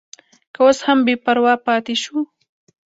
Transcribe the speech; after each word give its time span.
که 0.53 0.59
اوس 0.65 0.79
هم 0.87 0.99
بې 1.05 1.15
پروا 1.23 1.53
پاتې 1.65 1.95
شو. 2.03 2.17